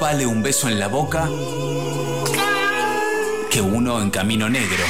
[0.00, 1.28] más vale un beso en la boca
[3.50, 4.84] que uno en camino negro.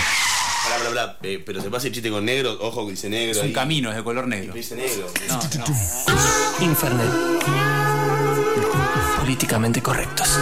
[0.69, 1.19] Bla, bla, bla.
[1.23, 3.33] Eh, pero se pasa el chiste con negro, ojo que dice negro.
[3.33, 3.53] Es un ahí.
[3.53, 4.53] camino, es de color negro.
[4.55, 5.07] Dice negro.
[5.29, 6.65] No, no.
[6.65, 7.11] Infernet.
[9.19, 10.39] Políticamente correctos.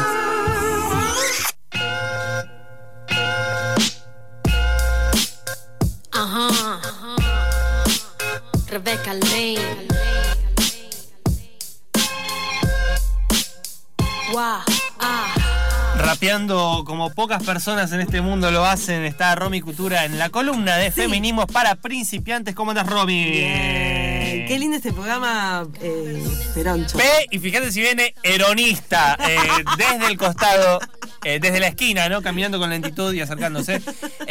[16.29, 20.91] Como pocas personas en este mundo lo hacen, está Romy Cultura en la columna de
[20.91, 22.55] feminismos para principiantes.
[22.55, 23.25] ¿Cómo andas, Romy?
[23.25, 24.45] Bien.
[24.47, 26.99] Qué lindo este programa, eh, Peroncho.
[26.99, 29.39] Ve y fíjate si viene eronista eh,
[29.79, 30.81] desde el costado,
[31.25, 32.23] eh, desde la esquina, ¿no?
[32.23, 33.81] Caminando con lentitud y acercándose.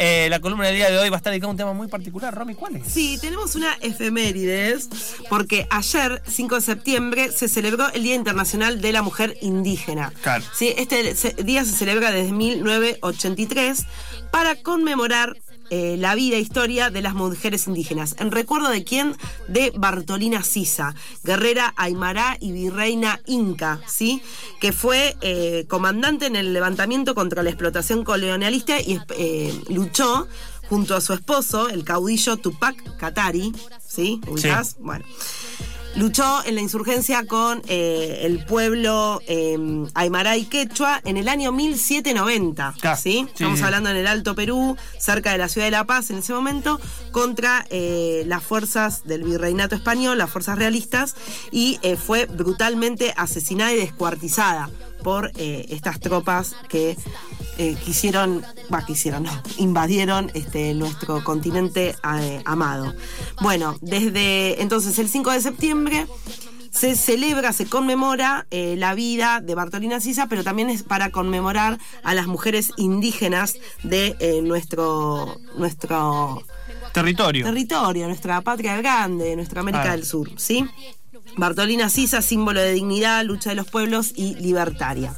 [0.00, 1.88] Eh, la columna del día de hoy va a estar dedicada a un tema muy
[1.88, 2.32] particular.
[2.32, 2.86] Romy, ¿cuál es?
[2.86, 4.88] Sí, tenemos una efemérides,
[5.28, 10.12] porque ayer, 5 de septiembre, se celebró el Día Internacional de la Mujer Indígena.
[10.22, 10.44] Claro.
[10.54, 13.84] Sí, este día se celebra desde 1983
[14.30, 15.36] para conmemorar
[15.70, 18.16] eh, la vida e historia de las mujeres indígenas.
[18.18, 19.16] ¿En recuerdo de quién?
[19.48, 20.94] De Bartolina Sisa,
[21.24, 24.22] guerrera aymara y virreina inca, ¿sí?
[24.60, 30.26] Que fue eh, comandante en el levantamiento contra la explotación colonialista y eh, luchó
[30.68, 33.52] junto a su esposo, el caudillo Tupac Katari,
[33.86, 34.20] ¿sí?
[34.26, 34.76] ¿Ubicás?
[34.78, 35.04] Bueno.
[35.96, 39.56] Luchó en la insurgencia con eh, el pueblo eh,
[39.94, 42.74] Aymara y Quechua en el año 1790.
[42.80, 43.24] Claro, ¿sí?
[43.26, 46.18] sí, Estamos hablando en el Alto Perú, cerca de la ciudad de La Paz en
[46.18, 51.16] ese momento, contra eh, las fuerzas del virreinato español, las fuerzas realistas,
[51.50, 54.70] y eh, fue brutalmente asesinada y descuartizada
[55.02, 56.96] por estas tropas que
[57.58, 58.42] eh, quisieron,
[58.72, 62.94] va, quisieron, no, invadieron este, nuestro continente eh, amado.
[63.40, 66.06] Bueno, desde entonces el 5 de septiembre
[66.70, 71.78] se celebra, se conmemora eh, la vida de Bartolina Sisa, pero también es para conmemorar
[72.02, 76.42] a las mujeres indígenas de eh, nuestro, nuestro
[76.92, 77.44] Territorio.
[77.44, 80.66] territorio, nuestra patria grande, nuestra América del Sur, ¿sí?
[81.36, 85.14] Bartolina Sisa, símbolo de dignidad, lucha de los pueblos y libertaria.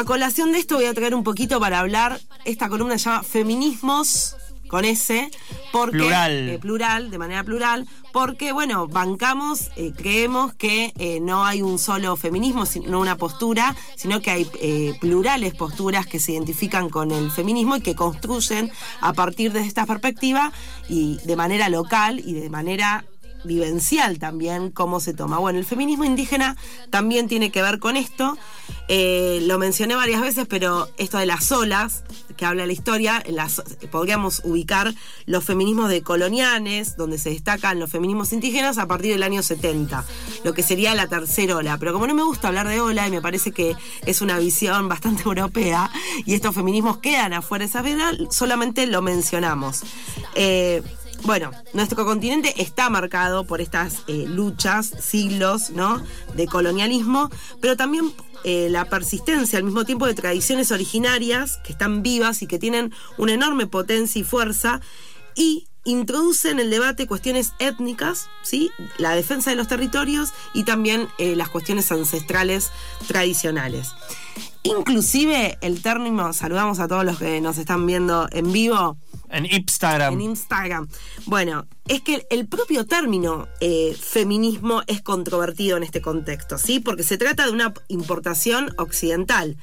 [0.00, 3.22] A colación de esto voy a traer un poquito para hablar, esta columna se llama
[3.22, 4.34] Feminismos
[4.66, 5.30] con S,
[5.72, 6.48] porque Plural.
[6.48, 11.78] eh, plural, de manera plural, porque bueno, bancamos, eh, creemos que eh, no hay un
[11.78, 17.30] solo feminismo, sino una postura, sino que hay plurales posturas que se identifican con el
[17.30, 18.72] feminismo y que construyen
[19.02, 20.50] a partir de esta perspectiva
[20.88, 23.04] y de manera local y de manera
[23.44, 25.38] vivencial también cómo se toma.
[25.38, 26.56] Bueno, el feminismo indígena
[26.90, 28.36] también tiene que ver con esto.
[28.88, 32.02] Eh, lo mencioné varias veces, pero esto de las olas,
[32.36, 33.22] que habla la historia,
[33.90, 34.92] podríamos ubicar
[35.26, 40.04] los feminismos de coloniales, donde se destacan los feminismos indígenas a partir del año 70,
[40.44, 41.78] lo que sería la tercera ola.
[41.78, 44.88] Pero como no me gusta hablar de ola y me parece que es una visión
[44.88, 45.90] bastante europea
[46.24, 49.82] y estos feminismos quedan afuera de esa vena, solamente lo mencionamos.
[50.34, 50.82] Eh,
[51.24, 56.02] bueno, nuestro continente está marcado por estas eh, luchas, siglos, ¿no?
[56.34, 58.12] De colonialismo, pero también
[58.44, 62.92] eh, la persistencia al mismo tiempo de tradiciones originarias que están vivas y que tienen
[63.18, 64.80] una enorme potencia y fuerza
[65.34, 68.70] y introduce en el debate cuestiones étnicas, ¿sí?
[68.98, 72.70] la defensa de los territorios y también eh, las cuestiones ancestrales
[73.06, 73.94] tradicionales.
[74.62, 78.98] Inclusive el término, saludamos a todos los que nos están viendo en vivo,
[79.30, 80.14] En Instagram.
[80.14, 80.88] en Instagram.
[81.24, 86.78] Bueno, es que el propio término eh, feminismo es controvertido en este contexto, ¿sí?
[86.78, 89.56] Porque se trata de una importación occidental.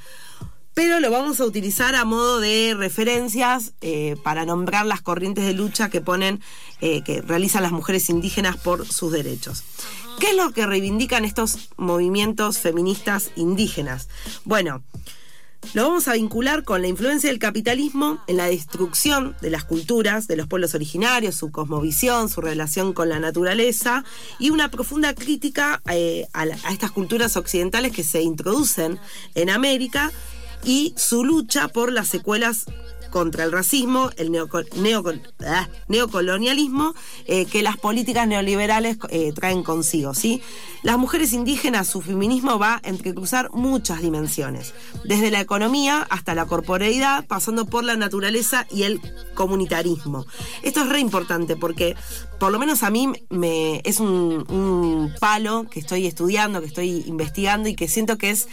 [0.77, 5.53] Pero lo vamos a utilizar a modo de referencias eh, para nombrar las corrientes de
[5.53, 6.39] lucha que ponen,
[6.81, 9.63] eh, que realizan las mujeres indígenas por sus derechos.
[10.19, 14.07] ¿Qué es lo que reivindican estos movimientos feministas indígenas?
[14.45, 14.83] Bueno,
[15.73, 20.27] lo vamos a vincular con la influencia del capitalismo en la destrucción de las culturas
[20.27, 24.05] de los pueblos originarios, su cosmovisión, su relación con la naturaleza
[24.37, 28.99] y una profunda crítica eh, a, estas culturas occidentales que se introducen
[29.33, 30.11] en América
[30.63, 32.65] y su lucha por las secuelas
[33.11, 36.93] contra el racismo, el neoco- neoco- ah, neocolonialismo
[37.25, 40.13] eh, que las políticas neoliberales eh, traen consigo.
[40.13, 40.41] ¿sí?
[40.83, 44.73] Las mujeres indígenas, su feminismo va a entrecruzar muchas dimensiones,
[45.05, 48.99] desde la economía hasta la corporeidad, pasando por la naturaleza y el
[49.35, 50.25] comunitarismo.
[50.61, 51.95] Esto es re importante porque
[52.39, 57.69] por lo menos a mí me es un palo que estoy estudiando, que estoy investigando
[57.69, 58.47] y que siento que es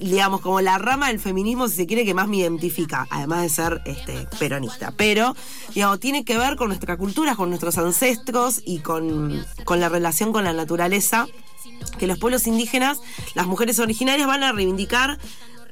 [0.00, 3.48] digamos, como la rama del feminismo, si se quiere, que más me identifica, además de
[3.48, 4.92] ser este, peronista.
[4.96, 5.36] Pero,
[5.74, 10.32] digamos, tiene que ver con nuestra cultura, con nuestros ancestros y con, con la relación
[10.32, 11.26] con la naturaleza,
[11.98, 13.00] que los pueblos indígenas,
[13.34, 15.18] las mujeres originarias van a reivindicar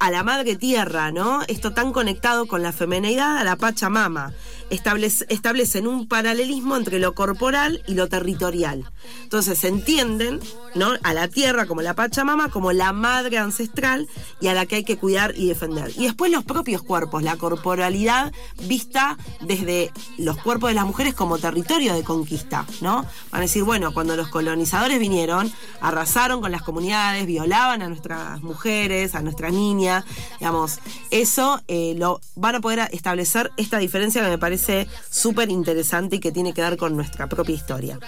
[0.02, 1.42] a la madre tierra, ¿no?
[1.46, 4.32] Esto tan conectado con la femenidad a la Pachamama.
[4.72, 8.90] Establece- establecen un paralelismo entre lo corporal y lo territorial.
[9.22, 10.40] Entonces entienden,
[10.74, 10.92] ¿no?
[11.02, 14.08] A la tierra como la Pachamama, como la madre ancestral
[14.40, 15.92] y a la que hay que cuidar y defender.
[15.96, 18.32] Y después los propios cuerpos, la corporalidad
[18.66, 23.04] vista desde los cuerpos de las mujeres como territorio de conquista, ¿no?
[23.30, 25.52] Van a decir, bueno, cuando los colonizadores vinieron,
[25.82, 30.04] arrasaron con las comunidades, violaban a nuestras mujeres, a nuestras niñas,
[30.40, 30.78] digamos,
[31.10, 34.61] eso eh, lo van a poder establecer esta diferencia que me parece
[35.10, 37.98] súper interesante y que tiene que ver con nuestra propia historia.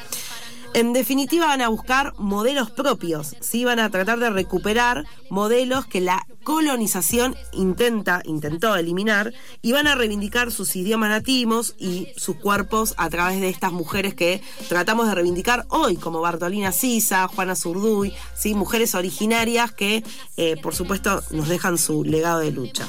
[0.75, 3.65] En definitiva van a buscar modelos propios, ¿sí?
[3.65, 9.95] van a tratar de recuperar modelos que la colonización intenta, intentó eliminar y van a
[9.95, 15.15] reivindicar sus idiomas nativos y sus cuerpos a través de estas mujeres que tratamos de
[15.15, 18.55] reivindicar hoy, como Bartolina Sisa, Juana Zurduy, ¿sí?
[18.55, 20.03] mujeres originarias que
[20.37, 22.89] eh, por supuesto nos dejan su legado de lucha.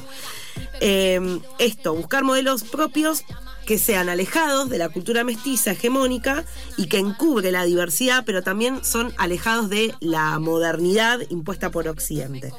[0.81, 3.23] Eh, esto, buscar modelos propios
[3.65, 6.45] que sean alejados de la cultura mestiza hegemónica
[6.77, 12.51] y que encubre la diversidad, pero también son alejados de la modernidad impuesta por Occidente.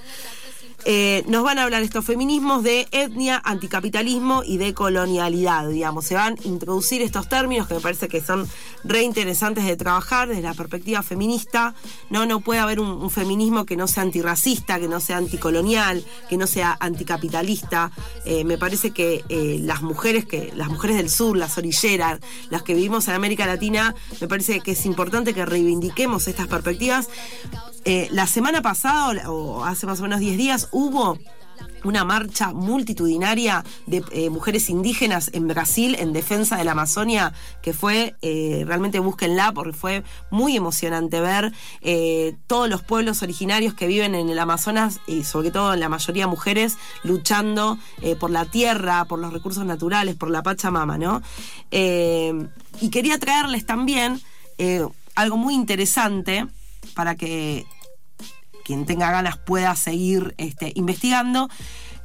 [0.89, 6.05] Eh, nos van a hablar estos feminismos de etnia, anticapitalismo y de colonialidad, digamos.
[6.05, 8.49] Se van a introducir estos términos que me parece que son
[8.85, 11.75] re interesantes de trabajar desde la perspectiva feminista.
[12.09, 16.05] No, no puede haber un, un feminismo que no sea antirracista, que no sea anticolonial,
[16.29, 17.91] que no sea anticapitalista.
[18.25, 22.63] Eh, me parece que eh, las mujeres que, las mujeres del sur, las orilleras, las
[22.63, 27.09] que vivimos en América Latina, me parece que es importante que reivindiquemos estas perspectivas.
[27.89, 31.17] Eh, la semana pasada, o hace más o menos 10 días, hubo
[31.85, 37.73] una marcha multitudinaria de eh, mujeres indígenas en Brasil en defensa de la Amazonia, que
[37.73, 40.03] fue, eh, realmente búsquenla, porque fue
[40.33, 41.53] muy emocionante ver
[42.49, 46.79] todos los pueblos originarios que viven en el Amazonas, y sobre todo la mayoría mujeres,
[47.05, 47.79] luchando
[48.19, 51.23] por la tierra, por los recursos naturales, por la Pachamama, ¿no?
[51.71, 54.21] Y quería traerles también
[55.15, 56.49] algo muy interesante
[56.95, 57.65] para que
[58.67, 61.49] quien tenga ganas pueda seguir este, investigando,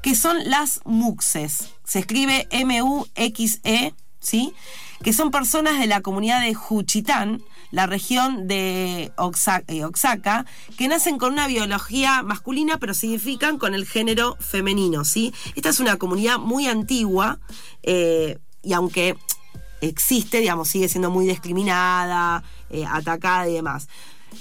[0.04, 1.74] que son las muxes.
[1.84, 4.54] Se escribe M-U-X-E, ¿sí?
[5.02, 7.42] Que son personas de la comunidad de Juchitán,
[7.72, 10.46] la región de eh, Oaxaca,
[10.78, 15.34] que nacen con una biología masculina, pero se identifican con el género femenino, ¿sí?
[15.56, 17.40] Esta es una comunidad muy antigua,
[17.82, 19.18] eh, y aunque
[19.82, 23.88] existe, digamos, sigue siendo muy discriminada, eh, atacada y demás.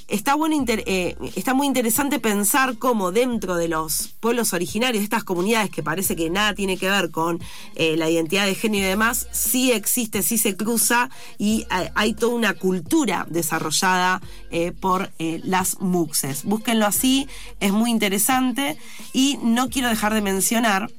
[0.09, 5.25] Está, bueno, eh, está muy interesante pensar cómo dentro de los pueblos originarios, de estas
[5.25, 7.41] comunidades que parece que nada tiene que ver con
[7.75, 12.15] eh, la identidad de género y demás, sí existe, sí se cruza y hay, hay
[12.15, 14.21] toda una cultura desarrollada
[14.51, 16.45] eh, por eh, las muxes.
[16.45, 17.29] Búsquenlo así,
[17.61, 18.77] es muy interesante
[19.13, 20.91] y no quiero dejar de mencionar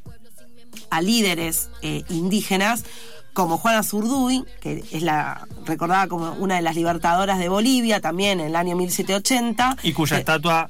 [0.89, 2.83] a líderes eh, indígenas
[3.33, 8.39] como Juana Zurduy, que es la recordada como una de las libertadoras de Bolivia también
[8.39, 9.77] en el año 1780.
[9.83, 10.69] Y cuya Eh, estatua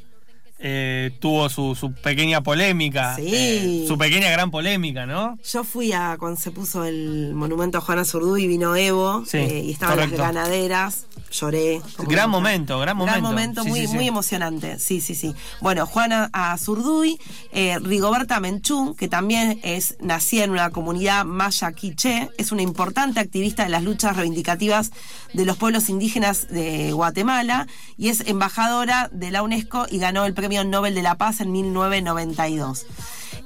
[0.64, 3.16] eh, tuvo su, su pequeña polémica.
[3.16, 3.30] Sí.
[3.34, 5.38] eh, su pequeña gran polémica, ¿no?
[5.52, 9.38] Yo fui a cuando se puso el monumento a Juana Zurduy y vino Evo Sí,
[9.38, 10.18] eh, y estaban correcto.
[10.18, 11.82] las ganaderas, lloré.
[12.00, 13.22] Gran momento, gran momento.
[13.22, 14.78] momento, Sí, muy, muy emocionante.
[14.80, 15.34] Sí, sí, sí.
[15.62, 17.18] Bueno, Juana Azurduy,
[17.52, 23.20] eh, Rigoberta Menchú, que también es nacida en una comunidad maya quiché, es una importante
[23.20, 24.92] activista de las luchas reivindicativas
[25.34, 27.66] de los pueblos indígenas de Guatemala
[27.98, 31.52] y es embajadora de la UNESCO y ganó el Premio Nobel de la Paz en
[31.52, 32.86] 1992.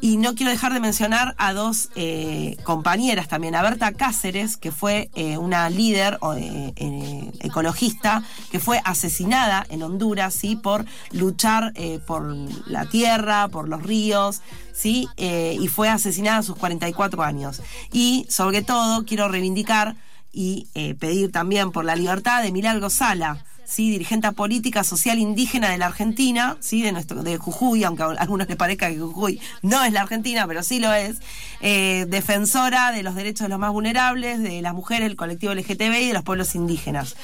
[0.02, 4.72] Y no quiero dejar de mencionar a dos eh, compañeras también, a Berta Cáceres, que
[4.72, 10.56] fue eh, una líder eh, ecologista que fue asesinada en Honduras, ¿sí?
[10.56, 11.74] Por luchar
[12.06, 12.24] por
[12.68, 14.42] la tierra, por los ríos,
[14.74, 15.08] ¿sí?
[15.18, 17.62] Y fue asesinada a sus 44 años.
[17.92, 19.96] Y sobre todo quiero reivindicar
[20.32, 20.68] y
[21.00, 23.90] pedir también por la libertad de Milagro Sala, ¿sí?
[23.90, 26.82] dirigente política social indígena de la Argentina, ¿sí?
[26.82, 30.48] de, nuestro, de Jujuy, aunque a algunos les parezca que Jujuy no es la Argentina,
[30.48, 31.18] pero sí lo es,
[31.62, 36.02] eh, defensora de los derechos de los más vulnerables, de las mujeres, el colectivo LGTB
[36.02, 37.16] y de los pueblos indígenas.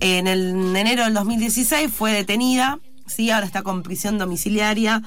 [0.00, 3.30] En, el, en enero del 2016 fue detenida, ¿sí?
[3.30, 5.02] ahora está con prisión domiciliaria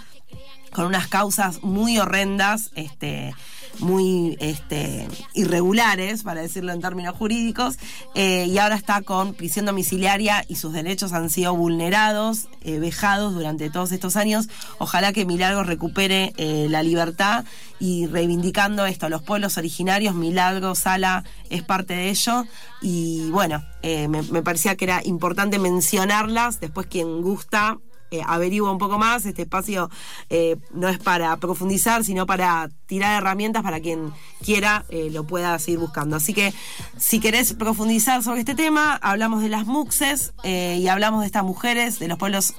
[0.74, 3.34] con unas causas muy horrendas, este,
[3.80, 7.78] muy este, irregulares, para decirlo en términos jurídicos,
[8.16, 13.34] eh, y ahora está con prisión domiciliaria y sus derechos han sido vulnerados, eh, vejados
[13.34, 14.48] durante todos estos años.
[14.78, 17.46] Ojalá que Milagro recupere eh, la libertad
[17.80, 22.46] y reivindicando esto, los pueblos originarios, Milagro, Sala es parte de ello,
[22.82, 27.80] y bueno, me, me parecía que era importante mencionarlas, después quien gusta
[28.14, 29.26] eh, averigua un poco más.
[29.26, 29.90] Este espacio
[30.30, 34.12] eh, no es para profundizar, sino para tirar herramientas para quien
[34.44, 36.16] quiera eh, lo pueda seguir buscando.
[36.16, 36.54] Así que
[36.96, 41.44] si querés profundizar sobre este tema, hablamos de las muxes eh, y hablamos de estas
[41.44, 42.54] mujeres, de los pueblos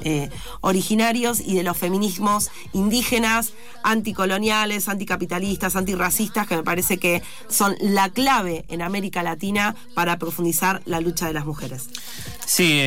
[0.60, 3.52] originarios y de los feminismos indígenas,
[3.84, 10.82] anticoloniales, anticapitalistas, antirracistas, que me parece que son la clave en América Latina para profundizar
[10.84, 11.88] la lucha de las mujeres.
[12.44, 12.80] Sí,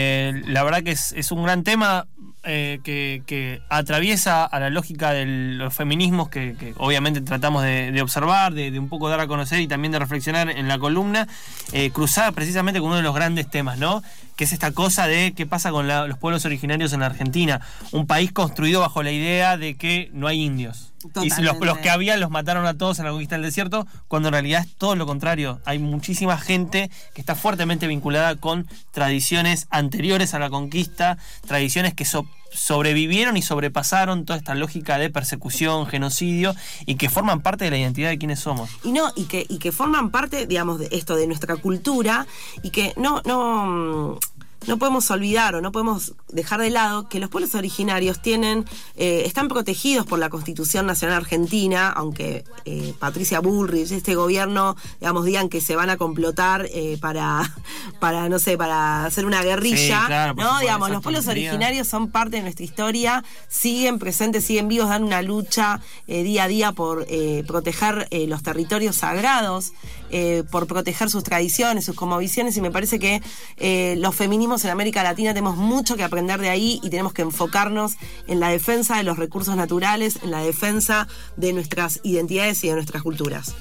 [0.45, 2.07] la verdad que es un gran tema
[2.47, 8.71] eh, que, atraviesa a la lógica de los feminismos que, obviamente tratamos de, observar, de,
[8.71, 11.27] de un poco dar a conocer y también de reflexionar en la columna,
[11.73, 14.01] eh, cruzada precisamente con uno de los grandes temas, ¿no?
[14.37, 17.59] Que es esta cosa de qué pasa con la- los pueblos originarios en la Argentina,
[17.91, 20.93] un país construido bajo la idea de que no hay indios.
[21.25, 24.29] Y los, los que había los mataron a todos en la conquista del desierto, cuando
[24.29, 25.59] en realidad es todo lo contrario.
[25.65, 31.17] Hay muchísima gente que está fuertemente vinculada con tradiciones anteriores a la conquista,
[31.47, 37.41] tradiciones que so- sobrevivieron y sobrepasaron toda esta lógica de persecución, genocidio, y que forman
[37.41, 38.69] parte de la identidad de quienes somos.
[38.83, 42.27] y no y que y que forman parte digamos de esto de nuestra cultura
[42.63, 44.19] y que no no
[44.65, 49.23] no podemos olvidar o no podemos dejar de lado que los pueblos originarios tienen eh,
[49.25, 55.49] están protegidos por la Constitución Nacional Argentina, aunque eh, Patricia Bullrich, este gobierno, digamos, digan
[55.49, 57.53] que se van a complotar eh, para,
[57.99, 60.49] para, no sé, para hacer una guerrilla, Sí, claro, por ¿no?
[60.49, 65.03] supuesto, digamos, los pueblos originarios son parte de nuestra historia, siguen presentes, siguen vivos, dan
[65.03, 69.73] una lucha eh, día a día por eh, proteger los territorios sagrados,
[70.11, 73.21] eh, por proteger sus tradiciones, sus cosmovisiones, y me parece que
[73.57, 77.21] eh, los feminismos en América Latina tenemos mucho que aprender de ahí y tenemos que
[77.21, 77.97] enfocarnos
[78.27, 82.75] en la defensa de los recursos naturales, en la defensa de nuestras identidades y de
[82.75, 83.55] nuestras culturas.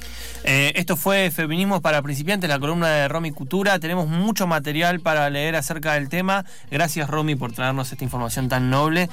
[0.44, 3.80] Eh, esto fue Feminismos para Principiantes, la columna de Romy Cultura.
[3.80, 6.44] Tenemos mucho material para leer acerca del tema.
[6.70, 9.08] Gracias, Romy, por traernos esta información tan noble.